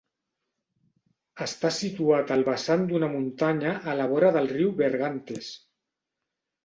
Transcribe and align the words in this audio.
Està 1.45 1.71
situat 1.75 2.33
al 2.37 2.41
vessant 2.49 2.87
d'una 2.93 3.11
muntanya 3.17 3.77
a 3.93 3.99
la 4.01 4.09
vora 4.15 4.33
del 4.39 4.53
riu 4.57 4.73
Bergantes. 4.81 5.53